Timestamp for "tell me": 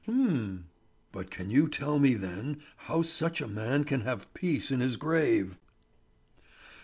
1.67-2.15